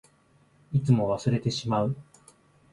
[0.73, 1.95] いつも忘れてしまう。